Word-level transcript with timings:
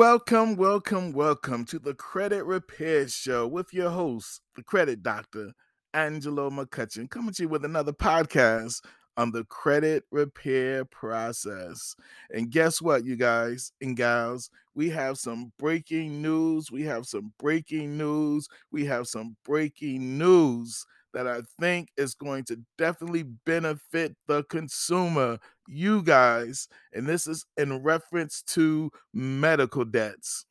Welcome, 0.00 0.56
welcome, 0.56 1.12
welcome 1.12 1.66
to 1.66 1.78
the 1.78 1.92
Credit 1.92 2.42
Repair 2.44 3.06
Show 3.06 3.46
with 3.46 3.74
your 3.74 3.90
host, 3.90 4.40
the 4.56 4.62
credit 4.62 5.02
doctor, 5.02 5.52
Angelo 5.92 6.48
McCutchen, 6.48 7.10
coming 7.10 7.34
to 7.34 7.42
you 7.42 7.50
with 7.50 7.66
another 7.66 7.92
podcast 7.92 8.80
on 9.18 9.30
the 9.30 9.44
credit 9.44 10.04
repair 10.10 10.86
process. 10.86 11.94
And 12.30 12.50
guess 12.50 12.80
what, 12.80 13.04
you 13.04 13.14
guys 13.16 13.72
and 13.82 13.94
gals? 13.94 14.48
We 14.74 14.88
have 14.88 15.18
some 15.18 15.52
breaking 15.58 16.22
news. 16.22 16.70
We 16.70 16.84
have 16.84 17.04
some 17.04 17.34
breaking 17.38 17.98
news. 17.98 18.48
We 18.72 18.86
have 18.86 19.06
some 19.06 19.36
breaking 19.44 20.16
news 20.16 20.86
that 21.12 21.26
I 21.26 21.40
think 21.60 21.88
is 21.96 22.14
going 22.14 22.44
to 22.44 22.60
definitely 22.78 23.24
benefit 23.44 24.14
the 24.26 24.44
consumer, 24.44 25.38
you 25.68 26.02
guys. 26.02 26.68
And 26.92 27.06
this 27.06 27.26
is 27.26 27.44
in 27.56 27.82
reference 27.82 28.42
to 28.48 28.90
medical 29.12 29.84
debts. 29.84 30.46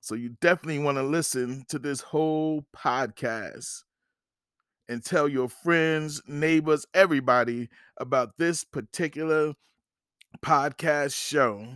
So 0.00 0.14
you 0.14 0.30
definitely 0.40 0.78
want 0.78 0.96
to 0.96 1.02
listen 1.02 1.64
to 1.68 1.78
this 1.78 2.00
whole 2.00 2.64
podcast 2.74 3.82
and 4.88 5.04
tell 5.04 5.28
your 5.28 5.48
friends, 5.48 6.22
neighbors, 6.26 6.86
everybody 6.94 7.68
about 7.98 8.30
this 8.38 8.64
particular 8.64 9.52
podcast 10.42 11.14
show. 11.14 11.66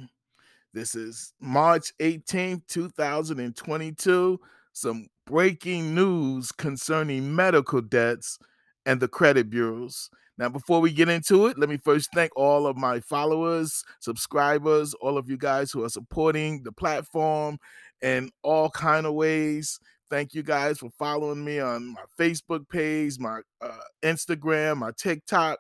This 0.73 0.95
is 0.95 1.35
March 1.39 1.93
18th, 2.01 2.67
2022. 2.69 4.41
Some 4.73 5.09
breaking 5.27 5.95
news 5.95 6.53
concerning 6.53 7.35
medical 7.35 7.81
debts 7.81 8.39
and 8.87 9.01
the 9.01 9.09
credit 9.09 9.51
bureaus. 9.51 10.11
Now, 10.39 10.49
before 10.49 10.81
we 10.81 10.93
get 10.93 11.09
into 11.09 11.47
it, 11.47 11.59
let 11.59 11.69
me 11.69 11.77
first 11.77 12.09
thank 12.15 12.33
all 12.37 12.67
of 12.67 12.77
my 12.77 13.01
followers, 13.01 13.85
subscribers, 14.01 14.95
all 14.95 15.19
of 15.19 15.29
you 15.29 15.37
guys 15.37 15.71
who 15.71 15.85
are 15.85 15.89
supporting 15.89 16.63
the 16.63 16.73
platform 16.73 17.59
in 18.01 18.31
all 18.43 18.71
kind 18.71 19.07
of 19.07 19.15
ways. 19.15 19.79
Thank 20.11 20.35
you 20.35 20.43
guys 20.43 20.79
for 20.79 20.91
following 20.99 21.45
me 21.45 21.61
on 21.61 21.93
my 21.93 22.05
Facebook 22.19 22.69
page, 22.69 23.19
my 23.19 23.41
uh, 23.61 23.79
Instagram, 24.03 24.79
my 24.79 24.91
TikTok, 24.97 25.59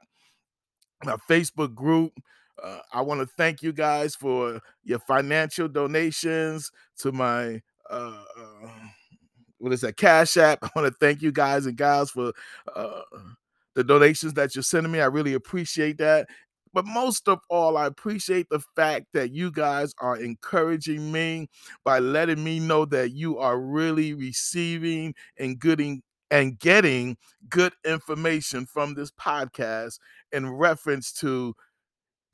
my 1.04 1.16
Facebook 1.28 1.74
group. 1.74 2.12
Uh, 2.62 2.80
I 2.92 3.02
want 3.02 3.20
to 3.20 3.26
thank 3.36 3.62
you 3.62 3.72
guys 3.72 4.14
for 4.14 4.60
your 4.84 4.98
financial 5.00 5.68
donations 5.68 6.70
to 6.98 7.12
my 7.12 7.60
uh, 7.90 8.24
uh 8.36 8.68
what 9.62 9.72
is 9.72 9.82
that 9.82 9.96
Cash 9.96 10.36
App. 10.36 10.58
I 10.62 10.70
want 10.74 10.92
to 10.92 10.98
thank 10.98 11.22
you 11.22 11.30
guys 11.30 11.66
and 11.66 11.76
gals 11.76 12.10
for 12.10 12.32
uh, 12.74 13.02
the 13.76 13.84
donations 13.84 14.34
that 14.34 14.56
you're 14.56 14.62
sending 14.62 14.90
me. 14.90 15.00
I 15.00 15.06
really 15.06 15.34
appreciate 15.34 15.98
that. 15.98 16.28
But 16.74 16.84
most 16.84 17.28
of 17.28 17.38
all, 17.48 17.76
I 17.76 17.86
appreciate 17.86 18.48
the 18.50 18.58
fact 18.74 19.06
that 19.12 19.30
you 19.30 19.52
guys 19.52 19.94
are 20.00 20.16
encouraging 20.16 21.12
me 21.12 21.48
by 21.84 22.00
letting 22.00 22.42
me 22.42 22.58
know 22.58 22.84
that 22.86 23.12
you 23.12 23.38
are 23.38 23.60
really 23.60 24.14
receiving 24.14 25.14
and 25.38 25.60
getting 25.60 26.02
and 26.32 26.58
getting 26.58 27.16
good 27.50 27.74
information 27.84 28.66
from 28.66 28.94
this 28.94 29.12
podcast 29.12 29.98
in 30.32 30.50
reference 30.50 31.12
to 31.12 31.54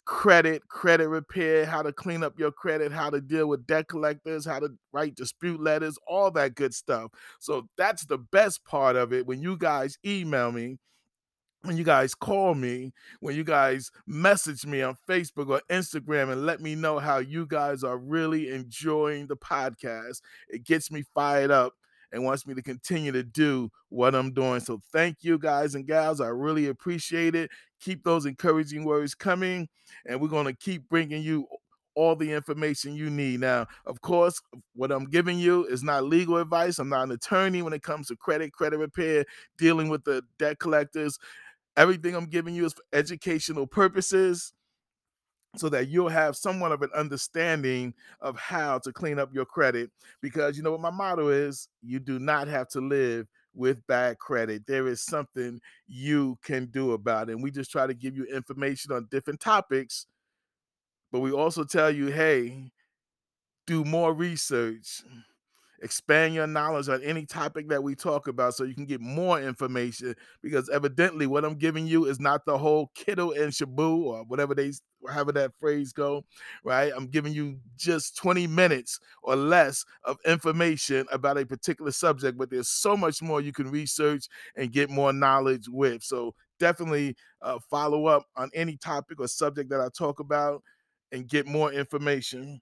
credit, 0.08 0.66
credit 0.68 1.06
repair, 1.06 1.66
how 1.66 1.82
to 1.82 1.92
clean 1.92 2.24
up 2.24 2.38
your 2.38 2.50
credit, 2.50 2.90
how 2.90 3.10
to 3.10 3.20
deal 3.20 3.46
with 3.46 3.66
debt 3.66 3.88
collectors, 3.88 4.46
how 4.46 4.58
to 4.58 4.70
write 4.90 5.14
dispute 5.14 5.60
letters, 5.60 5.98
all 6.06 6.30
that 6.30 6.54
good 6.54 6.72
stuff. 6.72 7.10
So 7.40 7.68
that's 7.76 8.06
the 8.06 8.16
best 8.16 8.64
part 8.64 8.96
of 8.96 9.12
it. 9.12 9.26
When 9.26 9.42
you 9.42 9.58
guys 9.58 9.98
email 10.06 10.50
me, 10.50 10.78
when 11.60 11.76
you 11.76 11.84
guys 11.84 12.14
call 12.14 12.54
me, 12.54 12.94
when 13.20 13.36
you 13.36 13.44
guys 13.44 13.90
message 14.06 14.64
me 14.64 14.80
on 14.80 14.96
Facebook 15.06 15.50
or 15.50 15.60
Instagram 15.70 16.32
and 16.32 16.46
let 16.46 16.62
me 16.62 16.74
know 16.74 16.98
how 16.98 17.18
you 17.18 17.44
guys 17.46 17.84
are 17.84 17.98
really 17.98 18.48
enjoying 18.48 19.26
the 19.26 19.36
podcast, 19.36 20.22
it 20.48 20.64
gets 20.64 20.90
me 20.90 21.04
fired 21.14 21.50
up 21.50 21.74
and 22.12 22.24
wants 22.24 22.46
me 22.46 22.54
to 22.54 22.62
continue 22.62 23.12
to 23.12 23.22
do 23.22 23.70
what 23.90 24.14
I'm 24.14 24.32
doing. 24.32 24.60
So 24.60 24.80
thank 24.92 25.18
you 25.20 25.38
guys 25.38 25.74
and 25.74 25.86
gals. 25.86 26.20
I 26.20 26.28
really 26.28 26.66
appreciate 26.68 27.34
it. 27.34 27.50
Keep 27.80 28.04
those 28.04 28.26
encouraging 28.26 28.84
words 28.84 29.14
coming, 29.14 29.68
and 30.06 30.20
we're 30.20 30.28
going 30.28 30.46
to 30.46 30.52
keep 30.54 30.88
bringing 30.88 31.22
you 31.22 31.46
all 31.94 32.14
the 32.14 32.32
information 32.32 32.94
you 32.94 33.10
need. 33.10 33.40
Now, 33.40 33.66
of 33.84 34.00
course, 34.00 34.40
what 34.76 34.92
I'm 34.92 35.06
giving 35.06 35.36
you 35.38 35.64
is 35.66 35.82
not 35.82 36.04
legal 36.04 36.36
advice. 36.36 36.78
I'm 36.78 36.88
not 36.88 37.04
an 37.04 37.10
attorney 37.10 37.60
when 37.60 37.72
it 37.72 37.82
comes 37.82 38.06
to 38.06 38.16
credit, 38.16 38.52
credit 38.52 38.78
repair, 38.78 39.24
dealing 39.56 39.88
with 39.88 40.04
the 40.04 40.22
debt 40.38 40.60
collectors. 40.60 41.18
Everything 41.76 42.14
I'm 42.14 42.26
giving 42.26 42.54
you 42.54 42.66
is 42.66 42.72
for 42.72 42.84
educational 42.92 43.66
purposes 43.66 44.52
so 45.56 45.68
that 45.70 45.88
you'll 45.88 46.08
have 46.08 46.36
somewhat 46.36 46.70
of 46.72 46.82
an 46.82 46.90
understanding 46.94 47.94
of 48.20 48.38
how 48.38 48.78
to 48.78 48.92
clean 48.92 49.18
up 49.18 49.34
your 49.34 49.44
credit. 49.44 49.90
Because 50.20 50.56
you 50.56 50.62
know 50.62 50.70
what 50.70 50.80
my 50.80 50.90
motto 50.90 51.28
is 51.28 51.68
you 51.82 51.98
do 51.98 52.20
not 52.20 52.46
have 52.46 52.68
to 52.68 52.80
live 52.80 53.26
with 53.54 53.86
bad 53.86 54.18
credit. 54.18 54.66
There 54.66 54.86
is 54.88 55.02
something 55.02 55.60
you 55.86 56.38
can 56.42 56.66
do 56.66 56.92
about 56.92 57.28
it. 57.28 57.32
And 57.32 57.42
we 57.42 57.50
just 57.50 57.70
try 57.70 57.86
to 57.86 57.94
give 57.94 58.16
you 58.16 58.24
information 58.24 58.92
on 58.92 59.08
different 59.10 59.40
topics, 59.40 60.06
but 61.10 61.20
we 61.20 61.32
also 61.32 61.64
tell 61.64 61.90
you 61.90 62.06
hey, 62.06 62.70
do 63.66 63.84
more 63.84 64.12
research 64.14 65.02
expand 65.80 66.34
your 66.34 66.46
knowledge 66.46 66.88
on 66.88 67.02
any 67.02 67.24
topic 67.24 67.68
that 67.68 67.82
we 67.82 67.94
talk 67.94 68.28
about 68.28 68.54
so 68.54 68.64
you 68.64 68.74
can 68.74 68.86
get 68.86 69.00
more 69.00 69.40
information 69.40 70.14
because 70.42 70.68
evidently 70.70 71.26
what 71.26 71.44
i'm 71.44 71.54
giving 71.54 71.86
you 71.86 72.06
is 72.06 72.18
not 72.18 72.44
the 72.44 72.56
whole 72.58 72.90
kiddo 72.94 73.30
and 73.30 73.52
shabu 73.52 74.04
or 74.04 74.24
whatever 74.24 74.54
they 74.54 74.72
however 75.08 75.32
that 75.32 75.52
phrase 75.60 75.92
go 75.92 76.24
right? 76.64 76.92
I'm 76.94 77.06
giving 77.06 77.32
you 77.32 77.58
just 77.76 78.16
20 78.16 78.46
minutes 78.46 78.98
or 79.22 79.36
less 79.36 79.84
of 80.04 80.18
information 80.26 81.06
about 81.12 81.38
a 81.38 81.46
particular 81.46 81.92
subject 81.92 82.36
but 82.36 82.50
there's 82.50 82.68
so 82.68 82.96
much 82.96 83.22
more 83.22 83.40
you 83.40 83.52
can 83.52 83.70
research 83.70 84.26
and 84.56 84.72
get 84.72 84.90
more 84.90 85.12
knowledge 85.12 85.66
with. 85.68 86.02
So 86.02 86.34
definitely 86.58 87.16
uh, 87.42 87.58
follow 87.70 88.06
up 88.06 88.24
on 88.36 88.50
any 88.54 88.76
topic 88.76 89.20
or 89.20 89.28
subject 89.28 89.70
that 89.70 89.80
i 89.80 89.88
talk 89.96 90.18
about 90.20 90.62
and 91.12 91.28
get 91.28 91.46
more 91.46 91.72
information 91.72 92.60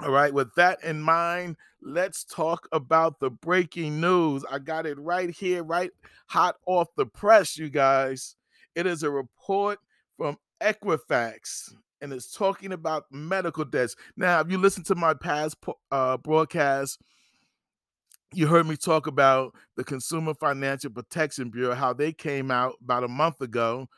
all 0.00 0.10
right, 0.10 0.32
with 0.32 0.54
that 0.56 0.82
in 0.84 1.00
mind, 1.00 1.56
let's 1.80 2.24
talk 2.24 2.68
about 2.72 3.18
the 3.18 3.30
breaking 3.30 4.00
news. 4.00 4.44
I 4.50 4.58
got 4.58 4.86
it 4.86 4.98
right 4.98 5.30
here, 5.30 5.62
right 5.62 5.90
hot 6.26 6.56
off 6.66 6.88
the 6.96 7.06
press, 7.06 7.56
you 7.56 7.70
guys. 7.70 8.36
It 8.74 8.86
is 8.86 9.02
a 9.02 9.10
report 9.10 9.78
from 10.18 10.36
Equifax 10.60 11.72
and 12.00 12.12
it's 12.12 12.30
talking 12.30 12.72
about 12.72 13.04
medical 13.10 13.64
debts. 13.64 13.96
Now, 14.16 14.40
if 14.40 14.50
you 14.50 14.58
listen 14.58 14.84
to 14.84 14.94
my 14.94 15.14
past 15.14 15.56
uh, 15.90 16.16
broadcast, 16.18 17.00
you 18.34 18.46
heard 18.46 18.66
me 18.66 18.76
talk 18.76 19.06
about 19.06 19.54
the 19.76 19.84
Consumer 19.84 20.34
Financial 20.34 20.90
Protection 20.90 21.48
Bureau, 21.48 21.74
how 21.74 21.94
they 21.94 22.12
came 22.12 22.50
out 22.50 22.74
about 22.82 23.04
a 23.04 23.08
month 23.08 23.40
ago 23.40 23.88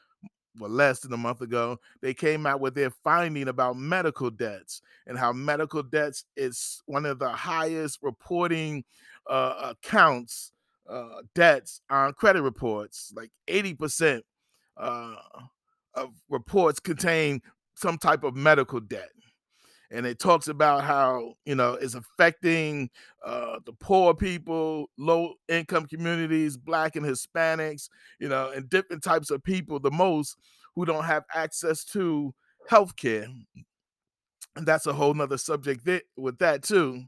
well, 0.59 0.71
less 0.71 1.01
than 1.01 1.13
a 1.13 1.17
month 1.17 1.41
ago, 1.41 1.79
they 2.01 2.15
came 2.15 2.47
out 2.47 2.61
with 2.61 2.75
their 2.75 2.91
finding 2.91 3.49
about 3.49 3.77
medical 3.77 4.31
debts 4.31 4.83
and 5.07 5.19
how 5.19 5.33
medical 5.33 5.83
debts 5.83 6.25
is 6.37 6.83
one 6.87 7.07
of 7.07 7.19
the 7.19 7.29
highest 7.29 7.99
reporting 8.03 8.85
uh, 9.29 9.73
accounts, 9.75 10.53
uh, 10.89 11.23
debts 11.35 11.81
on 11.91 12.13
credit 12.15 12.43
reports. 12.43 13.13
Like 13.15 13.31
80% 13.49 14.23
uh, 14.77 15.15
of 15.95 16.11
reports 16.29 16.81
contain 16.81 17.41
some 17.75 17.99
type 17.99 18.25
of 18.25 18.35
medical 18.35 18.81
debt 18.81 19.11
and 19.91 20.07
it 20.07 20.19
talks 20.19 20.49
about 20.49 20.85
how 20.85 21.35
you 21.47 21.55
know 21.55 21.75
it's 21.75 21.95
affecting 21.95 22.91
uh, 23.25 23.59
the 23.65 23.73
poor 23.75 24.15
people, 24.15 24.91
low 24.99 25.35
income 25.49 25.87
communities, 25.87 26.57
black 26.57 26.97
and 26.97 27.07
Hispanics, 27.07 27.89
you 28.21 28.29
know, 28.29 28.51
and 28.51 28.69
different 28.69 29.03
types 29.03 29.31
of 29.31 29.43
people 29.43 29.79
the 29.81 29.91
most 29.91 30.37
who 30.75 30.85
don't 30.85 31.05
have 31.05 31.25
access 31.35 31.85
to 31.87 32.35
health 32.69 32.97
care. 32.97 33.27
And 34.57 34.67
that's 34.67 34.87
a 34.87 34.93
whole 34.93 35.15
nother 35.15 35.39
subject 35.39 35.85
th- 35.85 36.05
with 36.17 36.39
that 36.39 36.63
too. 36.63 37.05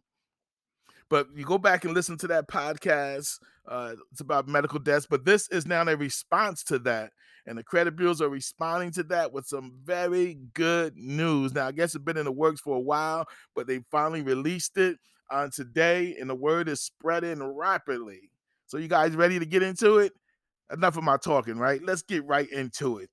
But 1.10 1.26
you 1.34 1.44
go 1.44 1.58
back 1.58 1.84
and 1.84 1.92
listen 1.92 2.16
to 2.18 2.28
that 2.28 2.48
podcast. 2.48 3.38
Uh, 3.68 3.94
it's 4.12 4.20
about 4.20 4.48
medical 4.48 4.78
deaths, 4.78 5.06
but 5.10 5.24
this 5.24 5.48
is 5.50 5.66
now 5.66 5.82
a 5.82 5.96
response 5.96 6.62
to 6.64 6.78
that. 6.80 7.10
And 7.46 7.58
the 7.58 7.64
credit 7.64 7.96
bureaus 7.96 8.20
are 8.22 8.28
responding 8.28 8.92
to 8.92 9.02
that 9.04 9.32
with 9.32 9.46
some 9.46 9.72
very 9.82 10.38
good 10.54 10.96
news. 10.96 11.52
Now, 11.52 11.66
I 11.66 11.72
guess 11.72 11.94
it's 11.94 12.04
been 12.04 12.16
in 12.16 12.26
the 12.26 12.32
works 12.32 12.60
for 12.60 12.76
a 12.76 12.80
while, 12.80 13.26
but 13.56 13.66
they 13.66 13.80
finally 13.90 14.22
released 14.22 14.76
it 14.78 14.98
on 15.30 15.50
today, 15.50 16.16
and 16.20 16.28
the 16.28 16.34
word 16.34 16.68
is 16.68 16.82
spreading 16.82 17.42
rapidly. 17.42 18.30
So, 18.66 18.78
you 18.78 18.88
guys 18.88 19.16
ready 19.16 19.38
to 19.38 19.46
get 19.46 19.62
into 19.62 19.98
it? 19.98 20.12
Enough 20.72 20.96
of 20.96 21.04
my 21.04 21.16
talking, 21.16 21.56
right? 21.56 21.80
Let's 21.82 22.02
get 22.02 22.24
right 22.26 22.48
into 22.50 22.98
it. 22.98 23.10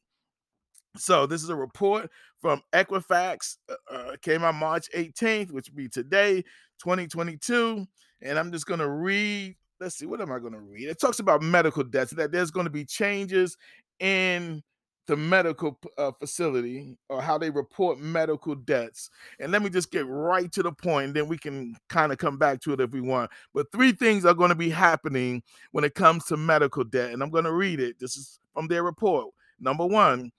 So, 0.97 1.25
this 1.25 1.43
is 1.43 1.49
a 1.49 1.55
report 1.55 2.09
from 2.41 2.61
Equifax. 2.73 3.57
Uh, 3.69 3.93
uh 3.93 4.15
came 4.21 4.43
out 4.43 4.55
March 4.55 4.89
18th, 4.95 5.51
which 5.51 5.69
will 5.69 5.77
be 5.77 5.89
today, 5.89 6.43
2022. 6.79 7.85
And 8.21 8.39
I'm 8.39 8.51
just 8.51 8.65
going 8.65 8.79
to 8.79 8.89
read. 8.89 9.55
Let's 9.79 9.95
see, 9.95 10.07
what 10.07 10.21
am 10.21 10.31
I 10.31 10.39
going 10.39 10.53
to 10.53 10.59
read? 10.59 10.89
It 10.89 10.99
talks 10.99 11.19
about 11.19 11.43
medical 11.43 11.83
debts, 11.83 12.11
that 12.13 12.31
there's 12.31 12.49
going 12.49 12.65
to 12.65 12.71
be 12.71 12.83
changes 12.83 13.57
in 13.99 14.63
the 15.07 15.15
medical 15.15 15.79
uh, 15.97 16.11
facility 16.19 16.97
or 17.09 17.21
how 17.21 17.37
they 17.37 17.49
report 17.49 17.99
medical 17.99 18.55
debts. 18.55 19.09
And 19.39 19.51
let 19.51 19.61
me 19.61 19.69
just 19.69 19.89
get 19.89 20.05
right 20.05 20.51
to 20.51 20.61
the 20.61 20.71
point, 20.71 21.13
then 21.13 21.27
we 21.27 21.37
can 21.37 21.75
kind 21.89 22.11
of 22.11 22.17
come 22.17 22.37
back 22.37 22.59
to 22.61 22.73
it 22.73 22.81
if 22.81 22.91
we 22.91 23.01
want. 23.01 23.31
But 23.53 23.71
three 23.71 23.93
things 23.93 24.25
are 24.25 24.33
going 24.33 24.49
to 24.49 24.55
be 24.55 24.69
happening 24.69 25.43
when 25.71 25.85
it 25.85 25.95
comes 25.95 26.25
to 26.25 26.37
medical 26.37 26.83
debt. 26.83 27.13
And 27.13 27.23
I'm 27.23 27.31
going 27.31 27.45
to 27.45 27.53
read 27.53 27.79
it. 27.79 27.99
This 27.99 28.17
is 28.17 28.39
from 28.53 28.67
their 28.67 28.83
report. 28.83 29.33
Number 29.59 29.85
one, 29.85 30.31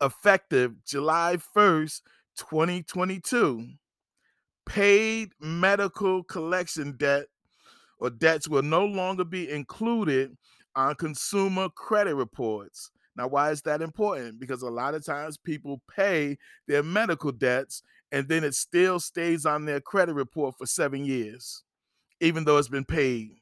effective 0.00 0.72
July 0.84 1.38
1st, 1.56 2.00
2022, 2.36 3.68
paid 4.66 5.30
medical 5.40 6.22
collection 6.24 6.96
debt 6.96 7.26
or 7.98 8.10
debts 8.10 8.48
will 8.48 8.62
no 8.62 8.84
longer 8.84 9.24
be 9.24 9.50
included 9.50 10.36
on 10.74 10.94
consumer 10.96 11.68
credit 11.68 12.14
reports. 12.14 12.90
Now, 13.16 13.28
why 13.28 13.50
is 13.50 13.62
that 13.62 13.80
important? 13.80 14.40
Because 14.40 14.62
a 14.62 14.70
lot 14.70 14.94
of 14.94 15.04
times 15.04 15.38
people 15.38 15.80
pay 15.94 16.36
their 16.66 16.82
medical 16.82 17.30
debts 17.30 17.82
and 18.10 18.28
then 18.28 18.44
it 18.44 18.54
still 18.54 18.98
stays 18.98 19.46
on 19.46 19.64
their 19.64 19.80
credit 19.80 20.14
report 20.14 20.56
for 20.58 20.66
seven 20.66 21.04
years, 21.04 21.62
even 22.20 22.44
though 22.44 22.58
it's 22.58 22.68
been 22.68 22.84
paid. 22.84 23.36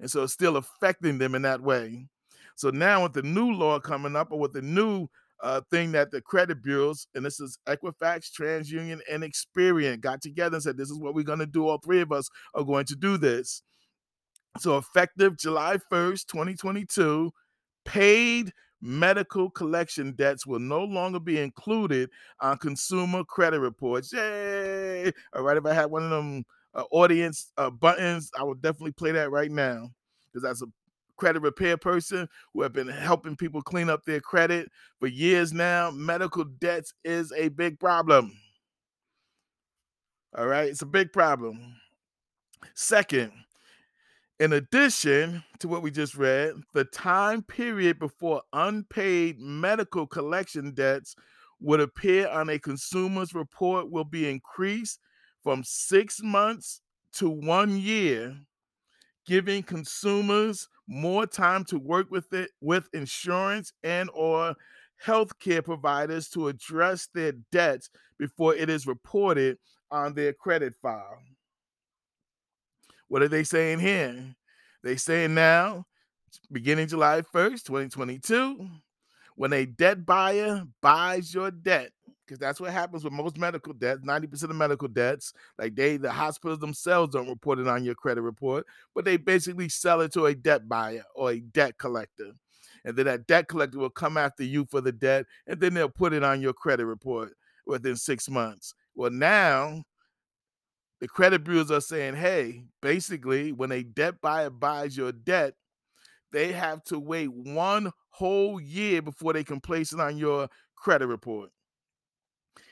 And 0.00 0.10
so 0.10 0.24
it's 0.24 0.32
still 0.32 0.56
affecting 0.56 1.18
them 1.18 1.34
in 1.34 1.42
that 1.42 1.60
way. 1.60 2.08
So 2.56 2.70
now, 2.70 3.04
with 3.04 3.14
the 3.14 3.22
new 3.22 3.52
law 3.52 3.80
coming 3.80 4.16
up, 4.16 4.30
or 4.30 4.38
with 4.38 4.52
the 4.52 4.62
new 4.62 5.08
uh, 5.42 5.60
thing 5.70 5.92
that 5.92 6.10
the 6.10 6.20
credit 6.20 6.62
bureaus, 6.62 7.06
and 7.14 7.24
this 7.24 7.40
is 7.40 7.58
Equifax, 7.66 8.30
TransUnion, 8.30 9.00
and 9.10 9.22
Experian, 9.24 10.00
got 10.00 10.22
together 10.22 10.56
and 10.56 10.62
said, 10.62 10.76
This 10.76 10.90
is 10.90 10.98
what 10.98 11.14
we're 11.14 11.24
going 11.24 11.40
to 11.40 11.46
do. 11.46 11.66
All 11.66 11.78
three 11.78 12.00
of 12.00 12.12
us 12.12 12.28
are 12.54 12.64
going 12.64 12.86
to 12.86 12.96
do 12.96 13.18
this. 13.18 13.62
So, 14.58 14.78
effective 14.78 15.36
July 15.36 15.78
1st, 15.90 16.26
2022, 16.26 17.32
paid 17.84 18.52
medical 18.80 19.48
collection 19.50 20.12
debts 20.12 20.46
will 20.46 20.58
no 20.58 20.82
longer 20.82 21.20
be 21.20 21.40
included 21.40 22.10
on 22.40 22.58
consumer 22.58 23.24
credit 23.24 23.60
reports. 23.60 24.12
Yay! 24.12 25.12
All 25.34 25.42
right, 25.42 25.56
if 25.56 25.66
I 25.66 25.72
had 25.72 25.86
one 25.86 26.04
of 26.04 26.10
them 26.10 26.44
uh, 26.74 26.84
audience 26.90 27.52
uh, 27.56 27.70
buttons, 27.70 28.30
I 28.38 28.44
would 28.44 28.62
definitely 28.62 28.92
play 28.92 29.12
that 29.12 29.30
right 29.30 29.50
now 29.50 29.90
because 30.32 30.42
that's 30.42 30.62
a 30.62 30.66
credit 31.16 31.40
repair 31.40 31.76
person 31.76 32.28
who 32.52 32.62
have 32.62 32.72
been 32.72 32.88
helping 32.88 33.36
people 33.36 33.62
clean 33.62 33.90
up 33.90 34.04
their 34.04 34.20
credit 34.20 34.70
for 34.98 35.06
years 35.06 35.52
now. 35.52 35.90
Medical 35.90 36.44
debts 36.44 36.94
is 37.04 37.32
a 37.32 37.48
big 37.48 37.78
problem. 37.78 38.36
All 40.36 40.46
right, 40.46 40.68
it's 40.68 40.82
a 40.82 40.86
big 40.86 41.12
problem. 41.12 41.76
Second, 42.74 43.32
in 44.40 44.54
addition 44.54 45.44
to 45.60 45.68
what 45.68 45.82
we 45.82 45.90
just 45.90 46.16
read, 46.16 46.54
the 46.74 46.84
time 46.84 47.42
period 47.42 47.98
before 47.98 48.42
unpaid 48.52 49.38
medical 49.38 50.06
collection 50.06 50.72
debts 50.72 51.14
would 51.60 51.80
appear 51.80 52.28
on 52.28 52.48
a 52.48 52.58
consumer's 52.58 53.34
report 53.34 53.90
will 53.90 54.04
be 54.04 54.28
increased 54.28 54.98
from 55.44 55.62
six 55.64 56.20
months 56.22 56.80
to 57.12 57.28
one 57.28 57.76
year, 57.76 58.36
giving 59.26 59.62
consumers 59.62 60.68
more 60.86 61.26
time 61.26 61.64
to 61.64 61.78
work 61.78 62.10
with 62.10 62.32
it 62.32 62.50
with 62.60 62.88
insurance 62.92 63.72
and 63.82 64.10
or 64.14 64.54
healthcare 65.04 65.64
providers 65.64 66.28
to 66.28 66.48
address 66.48 67.08
their 67.14 67.32
debts 67.50 67.90
before 68.18 68.54
it 68.54 68.68
is 68.68 68.86
reported 68.86 69.58
on 69.90 70.14
their 70.14 70.32
credit 70.32 70.74
file. 70.80 71.18
What 73.08 73.22
are 73.22 73.28
they 73.28 73.44
saying 73.44 73.80
here? 73.80 74.34
They 74.82 74.96
saying 74.96 75.34
now, 75.34 75.86
beginning 76.50 76.88
July 76.88 77.22
1st, 77.22 77.64
2022, 77.64 78.68
when 79.34 79.52
a 79.52 79.66
debt 79.66 80.06
buyer 80.06 80.64
buys 80.80 81.34
your 81.34 81.50
debt, 81.50 81.92
because 82.26 82.38
that's 82.38 82.60
what 82.60 82.70
happens 82.70 83.04
with 83.04 83.12
most 83.12 83.36
medical 83.36 83.72
debts, 83.72 84.04
90% 84.04 84.44
of 84.44 84.56
medical 84.56 84.88
debts, 84.88 85.32
like 85.58 85.74
they, 85.74 85.96
the 85.96 86.10
hospitals 86.10 86.60
themselves 86.60 87.12
don't 87.12 87.28
report 87.28 87.58
it 87.58 87.68
on 87.68 87.84
your 87.84 87.94
credit 87.94 88.22
report, 88.22 88.66
but 88.94 89.04
they 89.04 89.16
basically 89.16 89.68
sell 89.68 90.00
it 90.00 90.12
to 90.12 90.26
a 90.26 90.34
debt 90.34 90.68
buyer 90.68 91.04
or 91.14 91.32
a 91.32 91.40
debt 91.40 91.78
collector. 91.78 92.32
And 92.84 92.96
then 92.96 93.06
that 93.06 93.26
debt 93.26 93.48
collector 93.48 93.78
will 93.78 93.90
come 93.90 94.16
after 94.16 94.44
you 94.44 94.66
for 94.70 94.80
the 94.80 94.92
debt, 94.92 95.26
and 95.46 95.60
then 95.60 95.74
they'll 95.74 95.88
put 95.88 96.12
it 96.12 96.24
on 96.24 96.40
your 96.40 96.52
credit 96.52 96.86
report 96.86 97.32
within 97.66 97.96
six 97.96 98.28
months. 98.28 98.74
Well, 98.94 99.10
now 99.10 99.84
the 101.00 101.08
credit 101.08 101.44
bureaus 101.44 101.70
are 101.70 101.80
saying, 101.80 102.16
hey, 102.16 102.64
basically, 102.80 103.52
when 103.52 103.72
a 103.72 103.82
debt 103.82 104.20
buyer 104.20 104.50
buys 104.50 104.96
your 104.96 105.12
debt, 105.12 105.54
they 106.32 106.52
have 106.52 106.82
to 106.84 106.98
wait 106.98 107.32
one 107.32 107.92
whole 108.10 108.60
year 108.60 109.02
before 109.02 109.32
they 109.32 109.44
can 109.44 109.60
place 109.60 109.92
it 109.92 110.00
on 110.00 110.16
your 110.16 110.48
credit 110.76 111.06
report. 111.06 111.50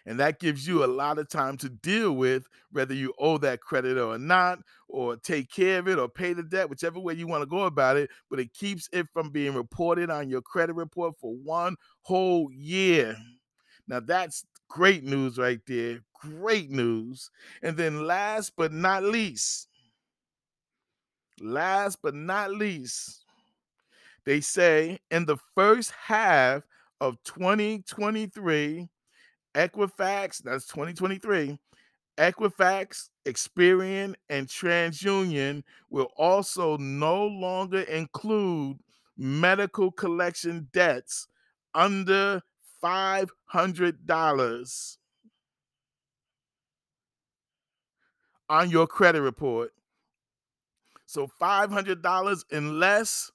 And 0.07 0.19
that 0.21 0.41
gives 0.41 0.67
you 0.67 0.85
a 0.85 0.87
lot 0.87 1.19
of 1.19 1.29
time 1.29 1.57
to 1.59 1.69
deal 1.69 2.13
with 2.13 2.47
whether 2.73 2.95
you 2.95 3.13
owe 3.19 3.39
that 3.39 3.61
credit 3.61 3.99
or 3.99 4.19
not, 4.19 4.61
or 4.89 5.17
take 5.17 5.51
care 5.51 5.79
of 5.79 5.89
it 5.89 5.99
or 5.99 6.09
pay 6.09 6.33
the 6.33 6.43
debt, 6.43 6.71
whichever 6.71 6.99
way 6.99 7.15
you 7.15 7.27
want 7.27 7.43
to 7.43 7.47
go 7.47 7.65
about 7.65 7.97
it. 7.97 8.11
But 8.29 8.41
it 8.41 8.53
keeps 8.55 8.89
it 8.93 9.07
from 9.13 9.31
being 9.31 9.55
reported 9.55 10.11
on 10.11 10.29
your 10.29 10.43
credit 10.43 10.75
report 10.75 11.15
for 11.21 11.35
one 11.35 11.77
whole 12.03 12.51
year. 12.53 13.17
Now, 13.87 14.01
that's 14.01 14.45
great 14.69 15.05
news 15.05 15.37
right 15.37 15.61
there. 15.67 16.01
Great 16.21 16.71
news. 16.71 17.31
And 17.63 17.77
then, 17.77 18.07
last 18.07 18.53
but 18.57 18.73
not 18.73 19.03
least, 19.03 19.69
last 21.41 21.99
but 22.03 22.15
not 22.15 22.53
least, 22.53 23.25
they 24.25 24.41
say 24.41 24.99
in 25.11 25.25
the 25.27 25.39
first 25.55 25.93
half 25.93 26.63
of 27.01 27.17
2023, 27.25 28.89
Equifax, 29.55 30.43
that's 30.43 30.67
2023, 30.67 31.59
Equifax, 32.19 33.09
Experian, 33.27 34.15
and 34.29 34.47
TransUnion 34.47 35.63
will 35.89 36.13
also 36.17 36.77
no 36.77 37.25
longer 37.25 37.81
include 37.81 38.79
medical 39.17 39.91
collection 39.91 40.69
debts 40.73 41.27
under 41.75 42.43
$500 42.83 44.97
on 48.49 48.71
your 48.71 48.87
credit 48.87 49.23
report. 49.23 49.73
So 51.07 51.29
$500 51.41 52.45
and 52.53 52.79
less 52.79 53.31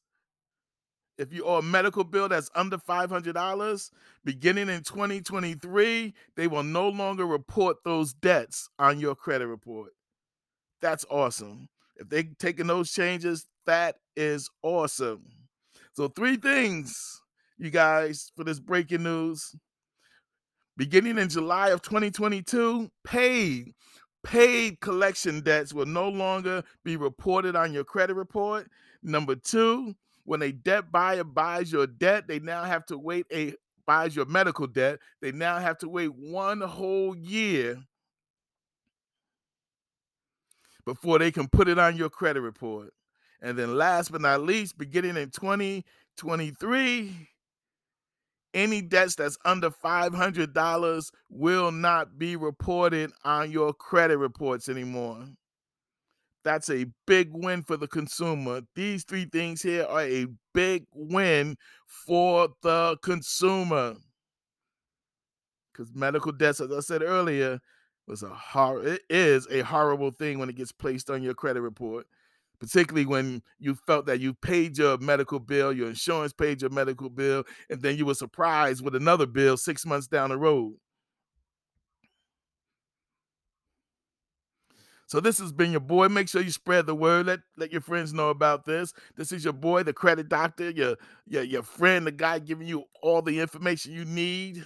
if 1.17 1.33
you 1.33 1.43
owe 1.45 1.57
a 1.57 1.61
medical 1.61 2.03
bill 2.03 2.27
that's 2.27 2.49
under 2.55 2.77
$500 2.77 3.91
beginning 4.23 4.69
in 4.69 4.83
2023 4.83 6.13
they 6.35 6.47
will 6.47 6.63
no 6.63 6.89
longer 6.89 7.25
report 7.25 7.77
those 7.83 8.13
debts 8.13 8.69
on 8.79 8.99
your 8.99 9.15
credit 9.15 9.47
report 9.47 9.91
that's 10.81 11.05
awesome 11.09 11.67
if 11.97 12.09
they 12.09 12.23
taking 12.39 12.67
those 12.67 12.91
changes 12.91 13.47
that 13.65 13.95
is 14.15 14.49
awesome 14.61 15.23
so 15.93 16.07
three 16.07 16.35
things 16.35 17.21
you 17.57 17.69
guys, 17.69 18.31
for 18.35 18.43
this 18.43 18.59
breaking 18.59 19.03
news. 19.03 19.55
Beginning 20.77 21.17
in 21.17 21.29
July 21.29 21.69
of 21.69 21.81
2022, 21.81 22.89
paid 23.03 23.73
paid 24.23 24.79
collection 24.81 25.39
debts 25.41 25.71
will 25.71 25.85
no 25.85 26.09
longer 26.09 26.63
be 26.83 26.97
reported 26.97 27.55
on 27.55 27.71
your 27.71 27.83
credit 27.83 28.15
report. 28.15 28.67
Number 29.03 29.35
two, 29.35 29.95
when 30.25 30.41
a 30.41 30.51
debt 30.51 30.91
buyer 30.91 31.23
buys 31.23 31.71
your 31.71 31.87
debt, 31.87 32.27
they 32.27 32.39
now 32.39 32.63
have 32.63 32.85
to 32.87 32.97
wait 32.97 33.25
a 33.31 33.53
buys 33.85 34.15
your 34.15 34.25
medical 34.25 34.67
debt, 34.67 34.99
they 35.21 35.31
now 35.31 35.59
have 35.59 35.77
to 35.77 35.87
wait 35.87 36.13
one 36.15 36.61
whole 36.61 37.15
year 37.15 37.77
before 40.85 41.19
they 41.19 41.31
can 41.31 41.47
put 41.47 41.67
it 41.67 41.79
on 41.79 41.95
your 41.95 42.09
credit 42.09 42.41
report. 42.41 42.93
And 43.41 43.57
then 43.57 43.77
last 43.77 44.11
but 44.11 44.21
not 44.21 44.41
least, 44.41 44.77
beginning 44.77 45.17
in 45.17 45.29
2023, 45.29 47.29
any 48.53 48.81
debts 48.81 49.15
that's 49.15 49.37
under 49.45 49.69
$500 49.69 51.11
will 51.29 51.71
not 51.71 52.17
be 52.17 52.35
reported 52.35 53.11
on 53.23 53.51
your 53.51 53.73
credit 53.73 54.17
reports 54.17 54.69
anymore. 54.69 55.25
That's 56.45 56.69
a 56.69 56.85
big 57.07 57.31
win 57.33 57.63
for 57.63 57.75
the 57.75 57.87
consumer. 57.87 58.61
These 58.75 59.03
three 59.03 59.25
things 59.25 59.61
here 59.61 59.85
are 59.85 60.03
a 60.03 60.27
big 60.53 60.85
win 60.93 61.57
for 61.85 62.49
the 62.61 62.97
consumer. 63.01 63.95
Because 65.73 65.93
medical 65.93 66.31
debts, 66.31 66.61
as 66.61 66.71
I 66.71 66.79
said 66.79 67.01
earlier, 67.01 67.59
was 68.07 68.23
a 68.23 68.29
hor- 68.29 68.83
it 68.83 69.01
is 69.09 69.47
a 69.49 69.61
horrible 69.61 70.11
thing 70.11 70.39
when 70.39 70.47
it 70.47 70.55
gets 70.55 70.71
placed 70.71 71.09
on 71.09 71.23
your 71.23 71.33
credit 71.33 71.61
report 71.61 72.05
particularly 72.59 73.05
when 73.05 73.41
you 73.59 73.75
felt 73.75 74.05
that 74.05 74.19
you 74.19 74.33
paid 74.33 74.77
your 74.77 74.97
medical 74.97 75.39
bill, 75.39 75.73
your 75.73 75.89
insurance 75.89 76.33
paid 76.33 76.61
your 76.61 76.69
medical 76.69 77.09
bill, 77.09 77.43
and 77.69 77.81
then 77.81 77.97
you 77.97 78.05
were 78.05 78.13
surprised 78.13 78.83
with 78.83 78.95
another 78.95 79.25
bill 79.25 79.57
six 79.57 79.85
months 79.85 80.07
down 80.07 80.29
the 80.29 80.37
road. 80.37 80.75
So 85.07 85.19
this 85.19 85.37
has 85.39 85.51
been 85.51 85.71
your 85.71 85.81
boy. 85.81 86.07
Make 86.09 86.29
sure 86.29 86.41
you 86.41 86.51
spread 86.51 86.87
the 86.87 86.95
word. 86.95 87.27
Let 87.27 87.41
let 87.57 87.71
your 87.71 87.81
friends 87.81 88.13
know 88.13 88.29
about 88.29 88.65
this. 88.65 88.93
This 89.15 89.31
is 89.31 89.43
your 89.43 89.53
boy, 89.53 89.83
the 89.83 89.93
credit 89.93 90.29
doctor, 90.29 90.69
your 90.69 90.95
your, 91.27 91.43
your 91.43 91.63
friend, 91.63 92.07
the 92.07 92.11
guy 92.11 92.39
giving 92.39 92.67
you 92.67 92.85
all 93.01 93.21
the 93.21 93.39
information 93.39 93.93
you 93.93 94.05
need 94.05 94.65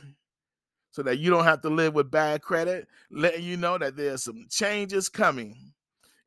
so 0.91 1.03
that 1.03 1.19
you 1.19 1.29
don't 1.29 1.43
have 1.43 1.61
to 1.61 1.69
live 1.69 1.93
with 1.93 2.09
bad 2.09 2.41
credit, 2.41 2.87
letting 3.11 3.43
you 3.43 3.57
know 3.57 3.77
that 3.77 3.95
there's 3.95 4.23
some 4.23 4.45
changes 4.49 5.09
coming. 5.09 5.73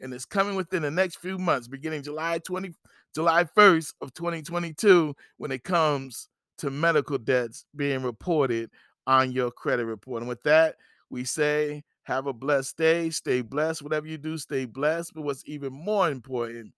And 0.01 0.13
it's 0.13 0.25
coming 0.25 0.57
within 0.57 0.83
the 0.83 0.91
next 0.91 1.17
few 1.17 1.39
months, 1.39 1.69
beginning 1.69 2.03
July 2.03 2.39
20, 2.39 2.75
July 3.15 3.45
1st 3.57 3.95
of 4.01 4.15
2022, 4.15 5.15
when 5.37 5.53
it 5.53 5.65
comes 5.65 6.29
to 6.59 6.71
medical 6.71 7.19
debts 7.19 7.65
being 7.75 8.03
reported 8.03 8.71
on 9.07 9.33
your 9.33 9.51
credit 9.51 9.87
report. 9.87 10.23
And 10.23 10.29
with 10.29 10.43
that, 10.43 10.77
we 11.11 11.25
say 11.25 11.83
have 12.05 12.27
a 12.27 12.33
blessed 12.33 12.77
day, 12.77 13.11
stay 13.11 13.43
blessed. 13.43 13.83
Whatever 13.83 14.07
you 14.07 14.19
do, 14.19 14.39
stay 14.39 14.65
blessed. 14.65 15.13
But 15.15 15.23
what's 15.23 15.43
even 15.47 15.73
more 15.73 16.11
important 16.11 16.73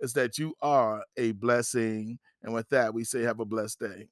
is 0.00 0.12
that 0.14 0.38
you 0.38 0.54
are 0.60 1.04
a 1.16 1.32
blessing. 1.32 2.18
And 2.42 2.52
with 2.52 2.68
that, 2.70 2.92
we 2.92 3.04
say 3.04 3.22
have 3.22 3.40
a 3.40 3.44
blessed 3.44 3.80
day. 3.80 4.08